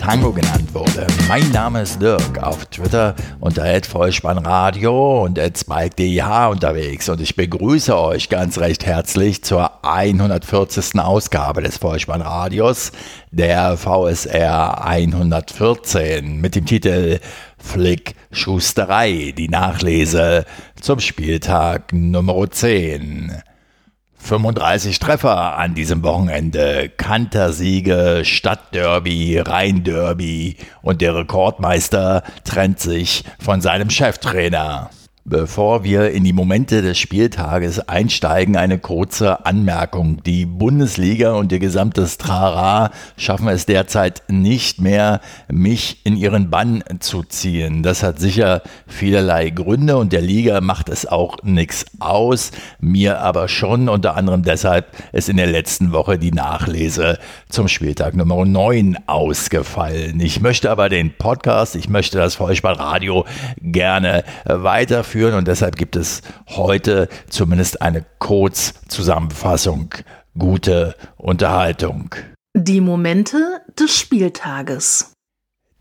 [0.00, 1.06] Tango genannt wurde.
[1.28, 8.30] Mein Name ist Dirk, auf Twitter unter Vollspannradio und @spike_dh unterwegs und ich begrüße euch
[8.30, 10.98] ganz recht herzlich zur 140.
[10.98, 12.92] Ausgabe des Vollspannradios,
[13.30, 17.20] der VSR 114 mit dem Titel
[17.58, 20.46] Flick Schusterei, die Nachlese
[20.80, 23.42] zum Spieltag Nummer 10.
[24.22, 33.90] 35 Treffer an diesem Wochenende, Kantersiege, Stadtderby, Rheinderby und der Rekordmeister trennt sich von seinem
[33.90, 34.90] Cheftrainer.
[35.26, 40.22] Bevor wir in die Momente des Spieltages einsteigen, eine kurze Anmerkung.
[40.24, 46.82] Die Bundesliga und ihr gesamtes Trara schaffen es derzeit nicht mehr, mich in ihren Bann
[47.00, 47.82] zu ziehen.
[47.82, 52.50] Das hat sicher vielerlei Gründe und der Liga macht es auch nichts aus.
[52.80, 57.18] Mir aber schon, unter anderem deshalb ist in der letzten Woche die Nachlese
[57.50, 60.18] zum Spieltag Nummer 9 ausgefallen.
[60.20, 63.26] Ich möchte aber den Podcast, ich möchte das Vollspannradio
[63.60, 69.94] gerne weiterführen führen und deshalb gibt es heute zumindest eine Kurzzusammenfassung.
[70.38, 72.14] Gute Unterhaltung.
[72.54, 75.12] Die Momente des Spieltages.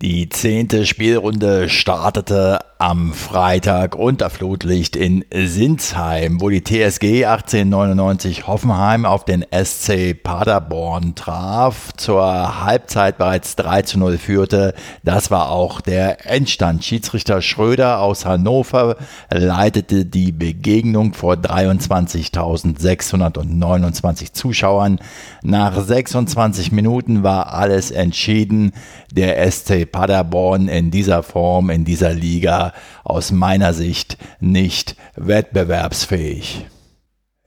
[0.01, 9.05] Die zehnte Spielrunde startete am Freitag unter Flutlicht in Sinsheim, wo die TSG 1899 Hoffenheim
[9.05, 14.73] auf den SC Paderborn traf, zur Halbzeit bereits 3 zu 0 führte.
[15.03, 16.85] Das war auch der Endstand.
[16.85, 18.95] Schiedsrichter Schröder aus Hannover
[19.29, 24.99] leitete die Begegnung vor 23.629 Zuschauern.
[25.43, 28.71] Nach 26 Minuten war alles entschieden.
[29.11, 32.68] Der SC Paderborn in dieser Form, in dieser Liga
[33.03, 36.67] aus meiner Sicht nicht wettbewerbsfähig.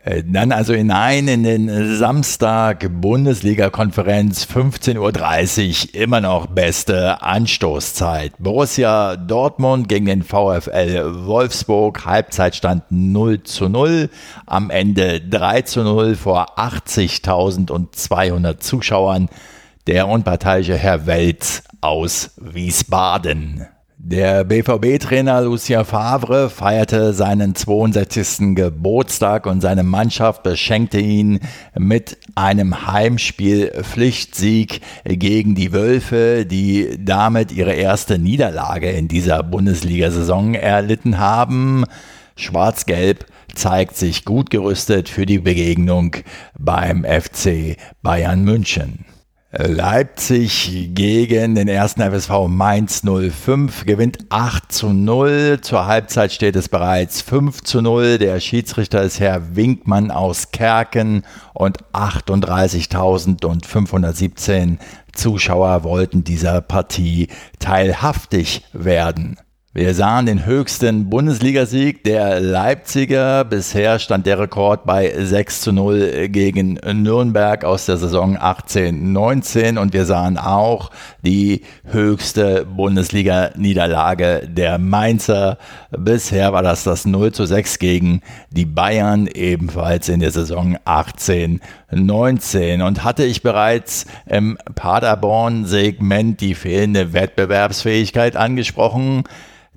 [0.04, 8.32] Äh, dann also hinein in den Samstag Bundesliga-Konferenz 15.30 Uhr, immer noch beste Anstoßzeit.
[8.40, 14.10] Borussia Dortmund gegen den VfL Wolfsburg, Halbzeitstand 0 zu 0,
[14.44, 19.28] am Ende 3 zu 0 vor 80.200 Zuschauern.
[19.86, 23.68] Der unparteiische Herr Welz aus Wiesbaden.
[24.04, 28.56] Der BVB-Trainer Lucien Favre feierte seinen 62.
[28.56, 31.38] Geburtstag und seine Mannschaft beschenkte ihn
[31.78, 41.20] mit einem Heimspiel-Pflichtsieg gegen die Wölfe, die damit ihre erste Niederlage in dieser Bundesliga-Saison erlitten
[41.20, 41.84] haben.
[42.34, 46.16] Schwarz-Gelb zeigt sich gut gerüstet für die Begegnung
[46.58, 49.04] beim FC Bayern München.
[49.54, 55.58] Leipzig gegen den ersten FSV Mainz 05 gewinnt 8 zu 0.
[55.60, 58.16] Zur Halbzeit steht es bereits 5 zu 0.
[58.16, 64.78] Der Schiedsrichter ist Herr Winkmann aus Kerken und 38.517
[65.12, 69.36] Zuschauer wollten dieser Partie teilhaftig werden.
[69.74, 73.42] Wir sahen den höchsten Bundesligasieg der Leipziger.
[73.42, 79.94] Bisher stand der Rekord bei 6 zu 0 gegen Nürnberg aus der Saison 18-19 und
[79.94, 80.90] wir sahen auch
[81.24, 85.56] die höchste Bundesliga-Niederlage der Mainzer.
[85.90, 92.86] Bisher war das das 0 zu 6 gegen die Bayern, ebenfalls in der Saison 18-19.
[92.86, 99.24] Und hatte ich bereits im Paderborn-Segment die fehlende Wettbewerbsfähigkeit angesprochen,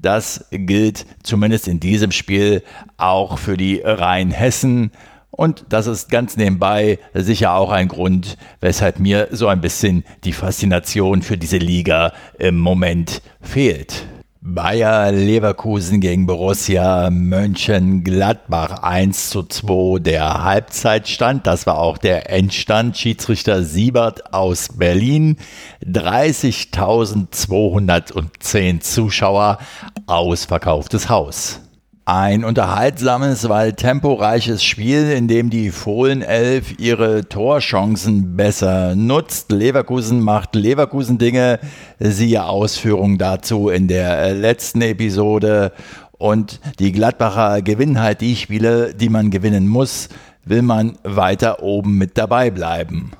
[0.06, 2.64] das gilt zumindest in diesem Spiel
[2.98, 4.92] auch für die Rheinhessen.
[5.32, 10.32] Und das ist ganz nebenbei sicher auch ein Grund, weshalb mir so ein bisschen die
[10.32, 14.06] Faszination für diese Liga im Moment fehlt.
[14.48, 21.48] Bayer Leverkusen gegen Borussia Mönchengladbach 1 zu 2 der Halbzeitstand.
[21.48, 22.96] Das war auch der Endstand.
[22.96, 25.38] Schiedsrichter Siebert aus Berlin.
[25.84, 29.58] 30.210 Zuschauer.
[30.06, 31.65] Ausverkauftes Haus.
[32.08, 39.52] Ein unterhaltsames, weil temporeiches Spiel, in dem die Fohlenelf ihre Torchancen besser nutzt.
[39.52, 41.60] Leverkusen macht Leverkusen-Dinge,
[41.98, 45.72] siehe Ausführungen dazu in der letzten Episode.
[46.12, 50.10] Und die Gladbacher gewinnen halt die Spiele, die man gewinnen muss,
[50.44, 53.14] will man weiter oben mit dabei bleiben.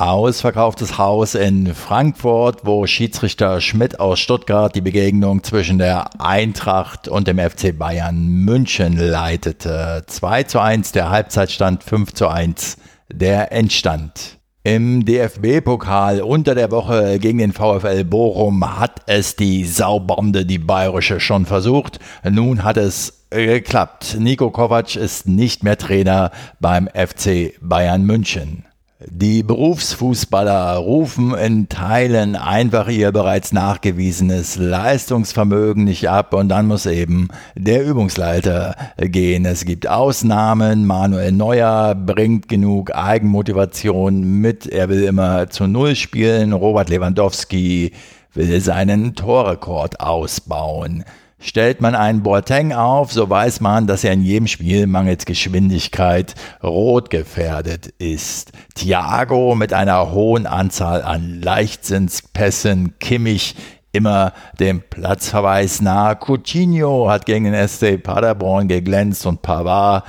[0.00, 7.28] Ausverkauftes Haus in Frankfurt, wo Schiedsrichter Schmidt aus Stuttgart die Begegnung zwischen der Eintracht und
[7.28, 10.04] dem FC Bayern München leitete.
[10.06, 12.78] 2 zu 1 der Halbzeitstand, 5 zu 1
[13.12, 14.38] der Endstand.
[14.62, 21.20] Im DFB-Pokal unter der Woche gegen den VfL Bochum hat es die Saubombe, die bayerische,
[21.20, 21.98] schon versucht.
[22.24, 24.16] Nun hat es geklappt.
[24.18, 28.64] Nico Kovac ist nicht mehr Trainer beim FC Bayern München.
[29.08, 36.84] Die Berufsfußballer rufen in Teilen einfach ihr bereits nachgewiesenes Leistungsvermögen nicht ab und dann muss
[36.84, 39.46] eben der Übungsleiter gehen.
[39.46, 40.86] Es gibt Ausnahmen.
[40.86, 44.66] Manuel Neuer bringt genug Eigenmotivation mit.
[44.66, 46.52] Er will immer zu Null spielen.
[46.52, 47.92] Robert Lewandowski
[48.34, 51.04] will seinen Torrekord ausbauen.
[51.42, 56.34] Stellt man einen Boateng auf, so weiß man, dass er in jedem Spiel mangels Geschwindigkeit
[56.62, 58.52] rot gefährdet ist.
[58.74, 63.56] Thiago mit einer hohen Anzahl an Leichtsinnspässen, Kimmich
[63.90, 66.16] immer dem Platzverweis nahe.
[66.16, 70.04] Coutinho hat gegen den SC Paderborn geglänzt und Pavard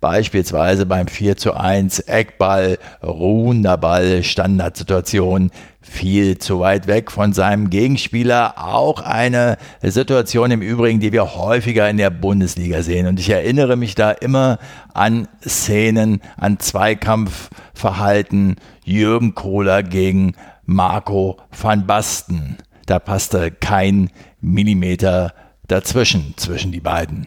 [0.00, 5.50] beispielsweise beim 4 zu 1 Eckball, ruhender Ball, Standardsituation
[5.80, 8.54] viel zu weit weg von seinem Gegenspieler.
[8.56, 13.06] Auch eine Situation im Übrigen, die wir häufiger in der Bundesliga sehen.
[13.06, 14.58] Und ich erinnere mich da immer
[14.92, 20.34] an Szenen, an Zweikampfverhalten Jürgen Kohler gegen
[20.64, 22.56] Marco van Basten.
[22.86, 24.10] Da passte kein
[24.40, 25.32] Millimeter
[25.68, 27.26] dazwischen, zwischen die beiden.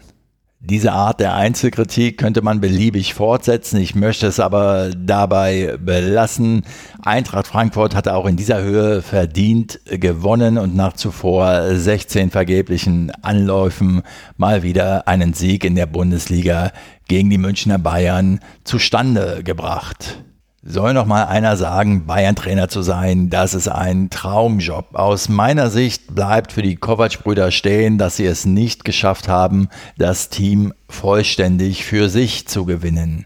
[0.62, 3.78] Diese Art der Einzelkritik könnte man beliebig fortsetzen.
[3.78, 6.64] Ich möchte es aber dabei belassen.
[7.02, 14.02] Eintracht Frankfurt hatte auch in dieser Höhe verdient gewonnen und nach zuvor 16 vergeblichen Anläufen
[14.36, 16.74] mal wieder einen Sieg in der Bundesliga
[17.08, 20.26] gegen die Münchner Bayern zustande gebracht.
[20.62, 24.94] Soll noch mal einer sagen, Bayern-Trainer zu sein, das ist ein Traumjob.
[24.94, 30.28] Aus meiner Sicht bleibt für die Kovac-Brüder stehen, dass sie es nicht geschafft haben, das
[30.28, 33.26] Team vollständig für sich zu gewinnen.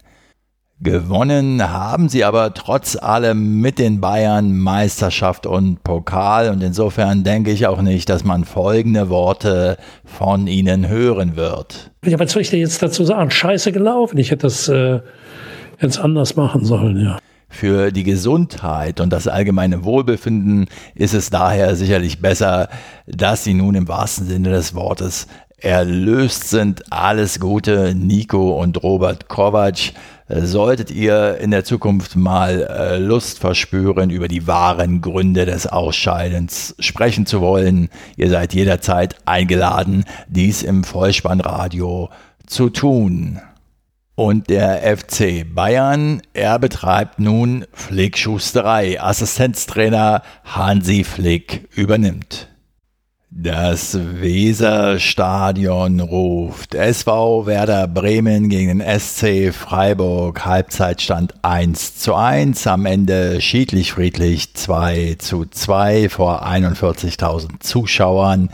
[0.78, 7.50] Gewonnen haben sie aber trotz allem mit den Bayern Meisterschaft und Pokal und insofern denke
[7.50, 11.90] ich auch nicht, dass man folgende Worte von ihnen hören wird.
[12.04, 13.32] Ja, was soll ich dir jetzt dazu sagen?
[13.32, 14.18] Scheiße gelaufen.
[14.18, 15.00] Ich hätte das äh,
[15.80, 17.18] jetzt anders machen sollen, ja.
[17.54, 20.66] Für die Gesundheit und das allgemeine Wohlbefinden
[20.96, 22.68] ist es daher sicherlich besser,
[23.06, 26.92] dass Sie nun im wahrsten Sinne des Wortes erlöst sind.
[26.92, 29.92] Alles Gute, Nico und Robert Kovac.
[30.28, 36.74] Solltet ihr in der Zukunft mal äh, Lust verspüren, über die wahren Gründe des Ausscheidens
[36.80, 42.10] sprechen zu wollen, ihr seid jederzeit eingeladen, dies im Vollspannradio
[42.46, 43.40] zu tun.
[44.16, 49.00] Und der FC Bayern, er betreibt nun Flickschusterei.
[49.00, 52.48] Assistenztrainer Hansi Flick übernimmt.
[53.36, 56.76] Das Weserstadion ruft.
[56.76, 60.46] SV Werder Bremen gegen den SC Freiburg.
[60.46, 62.68] Halbzeitstand 1 zu 1.
[62.68, 68.50] Am Ende schiedlich friedlich 2 zu 2 vor 41.000 Zuschauern.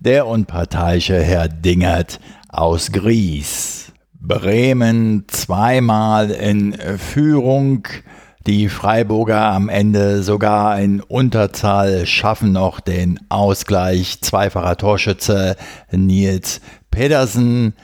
[0.00, 2.18] Der unparteiische Herr Dingert
[2.48, 3.81] aus Gries.
[4.24, 7.88] Bremen zweimal in Führung.
[8.46, 14.20] Die Freiburger am Ende sogar in Unterzahl schaffen noch den Ausgleich.
[14.20, 15.56] Zweifacher Torschütze
[15.90, 16.60] Nils
[16.92, 17.74] Pedersen.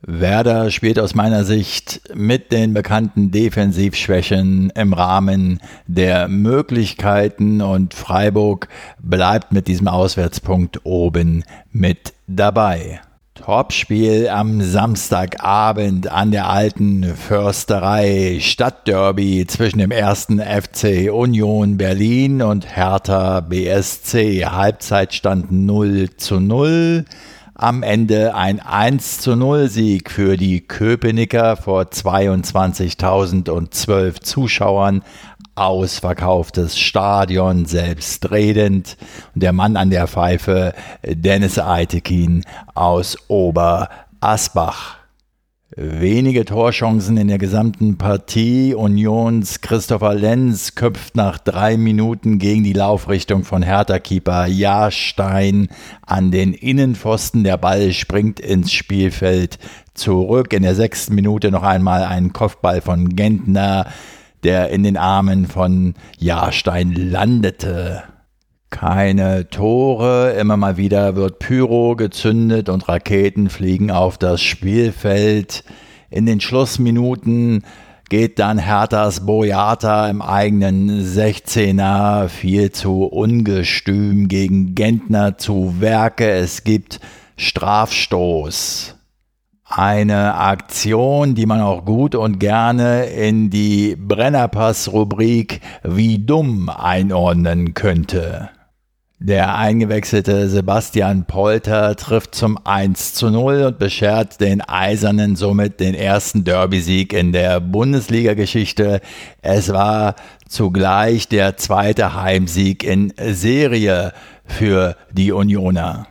[0.00, 8.68] Werder spielt aus meiner Sicht mit den bekannten Defensivschwächen im Rahmen der Möglichkeiten und Freiburg
[8.98, 13.00] bleibt mit diesem Auswärtspunkt oben mit dabei.
[13.44, 18.38] Topspiel am Samstagabend an der alten Försterei.
[18.40, 24.46] Stadtderby zwischen dem ersten FC Union Berlin und Hertha BSC.
[24.46, 27.04] Halbzeitstand 0 zu 0.
[27.54, 35.02] Am Ende ein 1 zu 0 Sieg für die Köpenicker vor 22.012 Zuschauern
[35.54, 38.96] ausverkauftes Stadion, selbstredend.
[39.34, 42.44] Und der Mann an der Pfeife, Dennis Eitekin
[42.74, 45.02] aus Oberasbach.
[45.74, 48.74] Wenige Torchancen in der gesamten Partie.
[48.74, 55.68] Unions Christopher Lenz köpft nach drei Minuten gegen die Laufrichtung von Hertha-Keeper Jahrstein
[56.04, 57.42] an den Innenpfosten.
[57.42, 59.58] Der Ball springt ins Spielfeld
[59.94, 60.52] zurück.
[60.52, 63.86] In der sechsten Minute noch einmal ein Kopfball von Gentner
[64.42, 68.02] der in den Armen von Jahrstein landete.
[68.70, 75.62] Keine Tore, immer mal wieder wird Pyro gezündet und Raketen fliegen auf das Spielfeld.
[76.10, 77.64] In den Schlussminuten
[78.08, 86.30] geht dann Herthas Boyata im eigenen 16er viel zu ungestüm gegen Gentner zu Werke.
[86.30, 87.00] Es gibt
[87.36, 88.96] Strafstoß.
[89.74, 98.50] Eine Aktion, die man auch gut und gerne in die Brennerpass-Rubrik wie dumm einordnen könnte.
[99.18, 105.94] Der eingewechselte Sebastian Polter trifft zum 1 zu 0 und beschert den Eisernen somit den
[105.94, 109.00] ersten Derby-Sieg in der Bundesliga-Geschichte.
[109.40, 114.12] Es war zugleich der zweite Heimsieg in Serie
[114.44, 116.08] für die Unioner.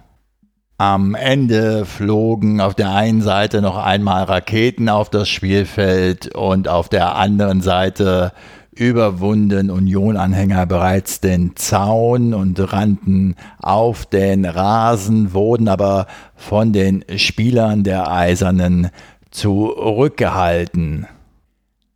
[0.82, 6.90] Am Ende flogen auf der einen Seite noch einmal Raketen auf das Spielfeld und auf
[6.90, 8.32] der anderen Seite
[8.72, 17.84] überwunden Union-Anhänger bereits den Zaun und rannten auf den Rasen, wurden aber von den Spielern
[17.84, 18.90] der Eisernen
[19.30, 21.06] zurückgehalten.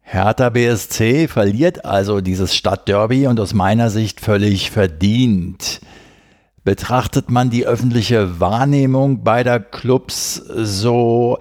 [0.04, 5.82] Hertha BSC verliert also dieses Stadtderby und aus meiner Sicht völlig verdient.
[6.66, 11.38] Betrachtet man die öffentliche Wahrnehmung beider Clubs so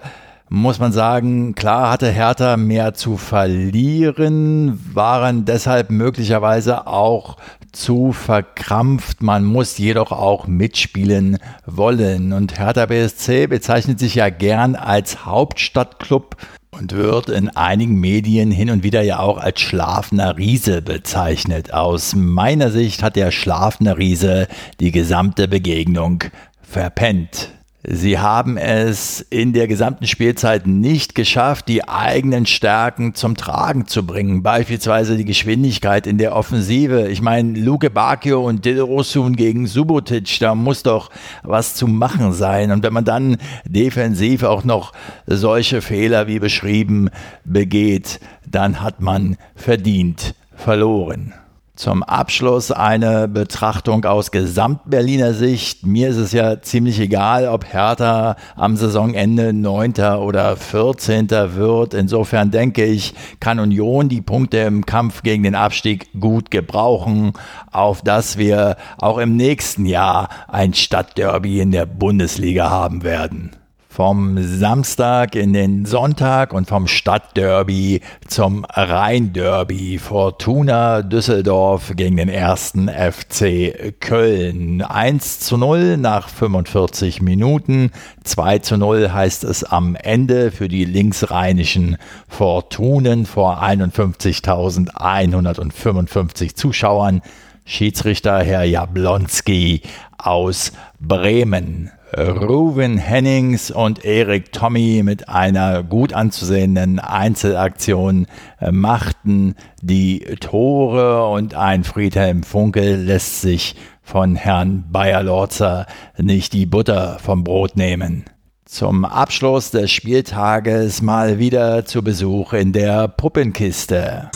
[0.49, 7.37] muss man sagen, klar hatte Hertha mehr zu verlieren, waren deshalb möglicherweise auch
[7.71, 9.23] zu verkrampft.
[9.23, 12.31] Man muss jedoch auch mitspielen wollen.
[12.31, 16.37] Und Hertha BSC bezeichnet sich ja gern als Hauptstadtclub
[16.77, 21.73] und wird in einigen Medien hin und wieder ja auch als schlafender Riese bezeichnet.
[21.73, 24.47] Aus meiner Sicht hat der schlafende Riese
[24.79, 26.25] die gesamte Begegnung
[26.61, 27.49] verpennt.
[27.87, 34.05] Sie haben es in der gesamten Spielzeit nicht geschafft, die eigenen Stärken zum Tragen zu
[34.05, 34.41] bringen.
[34.41, 37.07] Beispielsweise die Geschwindigkeit in der Offensive.
[37.09, 41.11] Ich meine, Luke Bacchio und Dilrosun gegen Subotic, da muss doch
[41.43, 42.71] was zu machen sein.
[42.71, 44.91] Und wenn man dann defensiv auch noch
[45.27, 47.09] solche Fehler wie beschrieben
[47.43, 51.33] begeht, dann hat man verdient verloren.
[51.75, 55.85] Zum Abschluss eine Betrachtung aus Gesamtberliner Sicht.
[55.85, 59.93] Mir ist es ja ziemlich egal, ob Hertha am Saisonende 9.
[60.19, 61.29] oder 14.
[61.29, 61.93] wird.
[61.93, 67.33] Insofern denke ich, kann Union die Punkte im Kampf gegen den Abstieg gut gebrauchen,
[67.73, 73.51] auf dass wir auch im nächsten Jahr ein Stadtderby in der Bundesliga haben werden
[73.95, 79.99] vom Samstag in den Sonntag und vom Stadtderby zum Rheinderby.
[79.99, 84.81] Fortuna Düsseldorf gegen den ersten FC Köln.
[84.81, 87.91] 1 zu 0 nach 45 Minuten.
[88.25, 91.95] 2 zu 0 heißt es am Ende für die linksrheinischen
[92.27, 97.21] Fortunen vor 51.155 Zuschauern.
[97.63, 99.83] Schiedsrichter Herr Jablonski
[100.17, 101.91] aus Bremen.
[102.17, 108.27] Ruven Hennings und Erik Tommy mit einer gut anzusehenden Einzelaktion
[108.59, 116.65] äh, machten die Tore und ein Friedhelm Funkel lässt sich von Herrn Bayer-Lorzer nicht die
[116.65, 118.23] Butter vom Brot nehmen.
[118.63, 124.31] Zum Abschluss des Spieltages mal wieder zu Besuch in der Puppenkiste.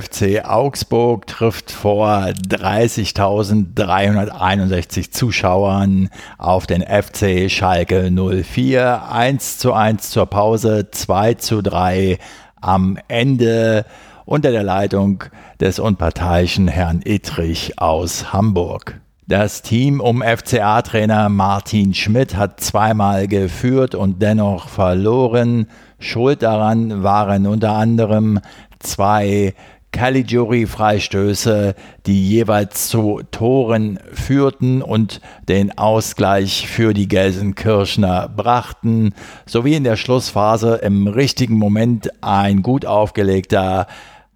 [0.00, 9.10] FC Augsburg trifft vor 30.361 Zuschauern auf den FC Schalke 04.
[9.10, 12.18] 1 zu 1 zur Pause, 2 zu 3
[12.60, 13.84] am Ende
[14.24, 15.24] unter der Leitung
[15.58, 19.00] des unparteiischen Herrn Ittrich aus Hamburg.
[19.26, 25.66] Das Team um FCA-Trainer Martin Schmidt hat zweimal geführt und dennoch verloren.
[25.98, 28.40] Schuld daran waren unter anderem
[28.78, 29.54] zwei
[29.92, 31.74] Caligiuri-Freistöße,
[32.06, 39.14] die jeweils zu Toren führten und den Ausgleich für die Gelsenkirchner brachten,
[39.46, 43.86] sowie in der Schlussphase im richtigen Moment ein gut aufgelegter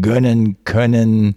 [0.00, 1.36] gönnen können.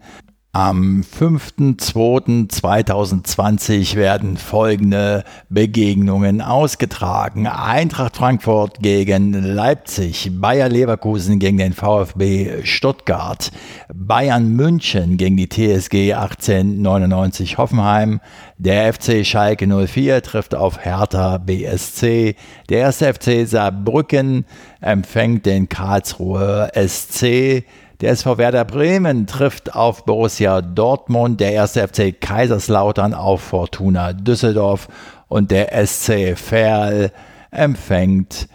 [0.54, 7.48] Am 5.2.2020 werden folgende Begegnungen ausgetragen.
[7.48, 13.50] Eintracht Frankfurt gegen Leipzig, Bayer Leverkusen gegen den VfB Stuttgart,
[13.94, 18.20] Bayern München gegen die TSG 1899 Hoffenheim,
[18.58, 22.36] der FC Schalke 04 trifft auf Hertha BSC,
[22.68, 24.46] der erste FC Saarbrücken
[24.82, 27.64] empfängt den Karlsruher SC,
[28.02, 34.88] der SV Werder Bremen trifft auf Borussia Dortmund, der erste FC Kaiserslautern auf Fortuna Düsseldorf
[35.28, 37.12] und der SC Verl
[37.52, 38.48] empfängt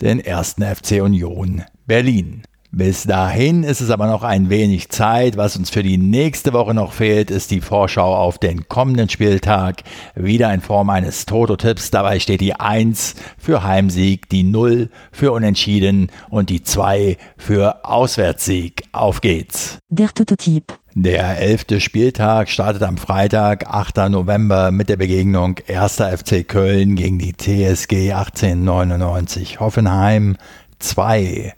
[0.00, 2.42] den ersten FC Union Berlin.
[2.72, 5.36] Bis dahin ist es aber noch ein wenig Zeit.
[5.36, 9.82] Was uns für die nächste Woche noch fehlt, ist die Vorschau auf den kommenden Spieltag.
[10.14, 11.90] Wieder in Form eines Toto-Tipps.
[11.90, 18.84] Dabei steht die 1 für Heimsieg, die 0 für Unentschieden und die 2 für Auswärtssieg.
[18.92, 19.78] Auf geht's.
[19.88, 20.74] Der Toto-Tipp.
[20.98, 24.08] Der elfte Spieltag startet am Freitag, 8.
[24.08, 25.96] November mit der Begegnung 1.
[25.96, 30.38] FC Köln gegen die TSG 1899 Hoffenheim
[30.78, 31.52] 2.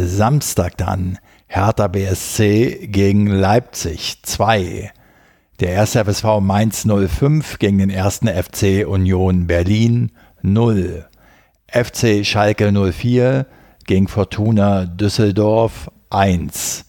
[0.00, 4.92] Samstag dann Hertha BSC gegen Leipzig 2.
[5.60, 10.10] Der erste FSV Mainz 05 gegen den ersten FC Union Berlin
[10.42, 11.06] 0.
[11.68, 13.46] FC Schalke 04
[13.86, 16.86] gegen Fortuna Düsseldorf 1.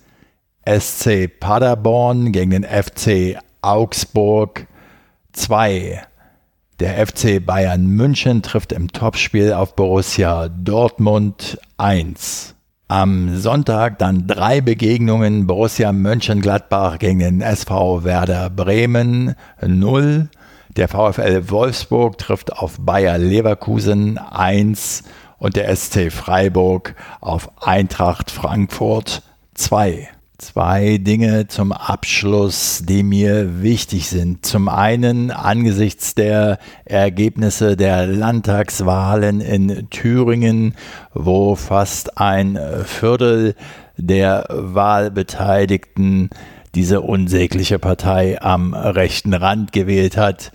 [0.67, 4.67] SC Paderborn gegen den FC Augsburg
[5.33, 6.01] 2.
[6.79, 12.54] Der FC Bayern München trifft im Topspiel auf Borussia Dortmund 1.
[12.87, 20.29] Am Sonntag dann drei Begegnungen Borussia Mönchengladbach gegen den SV Werder Bremen 0.
[20.77, 25.01] Der VfL Wolfsburg trifft auf Bayer Leverkusen 1
[25.39, 29.23] und der SC Freiburg auf Eintracht Frankfurt
[29.55, 30.07] 2.
[30.37, 34.45] Zwei Dinge zum Abschluss, die mir wichtig sind.
[34.45, 40.75] Zum einen angesichts der Ergebnisse der Landtagswahlen in Thüringen,
[41.13, 43.55] wo fast ein Viertel
[43.95, 46.29] der Wahlbeteiligten
[46.75, 50.51] diese unsägliche Partei am rechten Rand gewählt hat.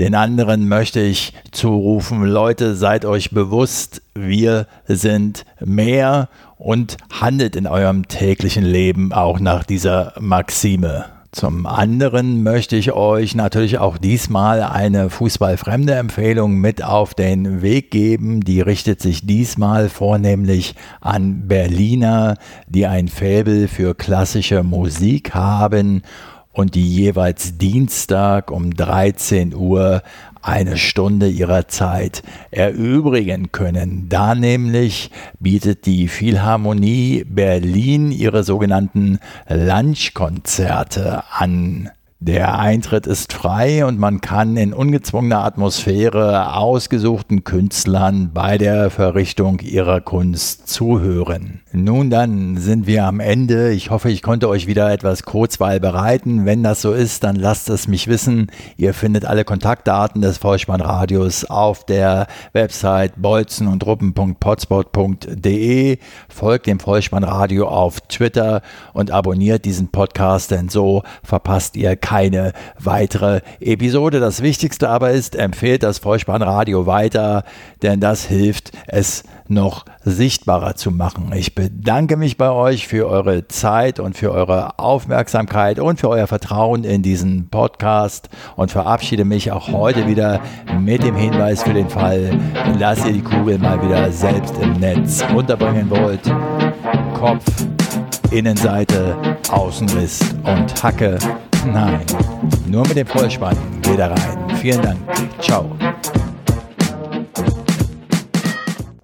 [0.00, 7.66] Den anderen möchte ich zurufen, Leute, seid euch bewusst, wir sind mehr und handelt in
[7.66, 11.06] eurem täglichen Leben auch nach dieser Maxime.
[11.30, 17.90] Zum anderen möchte ich euch natürlich auch diesmal eine fußballfremde Empfehlung mit auf den Weg
[17.90, 18.40] geben.
[18.40, 26.02] Die richtet sich diesmal vornehmlich an Berliner, die ein Faible für klassische Musik haben
[26.52, 30.02] und die jeweils Dienstag um 13 Uhr
[30.42, 34.08] eine Stunde ihrer Zeit erübrigen können.
[34.08, 41.90] Da nämlich bietet die Philharmonie Berlin ihre sogenannten Lunchkonzerte an.
[42.20, 49.60] Der Eintritt ist frei und man kann in ungezwungener Atmosphäre ausgesuchten Künstlern bei der Verrichtung
[49.60, 51.60] ihrer Kunst zuhören.
[51.70, 53.70] Nun dann sind wir am Ende.
[53.70, 56.44] Ich hoffe, ich konnte euch wieder etwas Kurzweil bereiten.
[56.44, 58.50] Wenn das so ist, dann lasst es mich wissen.
[58.76, 65.98] Ihr findet alle Kontaktdaten des Vollspannradios auf der Website bolzen und ruppen.potspot.de.
[66.28, 72.07] Folgt dem Vollspannradio auf Twitter und abonniert diesen Podcast, denn so verpasst ihr keine
[72.78, 74.20] weitere Episode.
[74.20, 77.44] Das Wichtigste aber ist, empfehlt das Vollspannradio weiter,
[77.82, 81.32] denn das hilft es noch sichtbarer zu machen.
[81.34, 86.26] Ich bedanke mich bei euch für eure Zeit und für eure Aufmerksamkeit und für euer
[86.26, 90.40] Vertrauen in diesen Podcast und verabschiede mich auch heute wieder
[90.78, 92.38] mit dem Hinweis für den Fall,
[92.78, 96.20] dass ihr die Kugel mal wieder selbst im Netz unterbringen wollt.
[97.14, 97.44] Kopf,
[98.30, 99.16] Innenseite,
[99.50, 101.18] Außenriss und Hacke
[101.66, 102.04] Nein,
[102.66, 103.56] nur mit dem Vollspann.
[103.82, 104.56] Geh da rein.
[104.56, 104.98] Vielen Dank.
[105.40, 105.70] Ciao.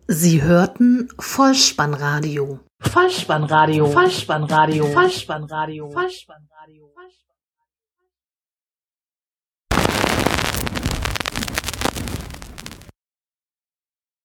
[0.07, 2.61] Sie hörten Vollspannradio.
[2.81, 3.87] Vollspannradio.
[3.87, 4.87] Vollspannradio.
[4.87, 5.91] Vollspannradio.
[5.91, 6.54] Vollspannradio.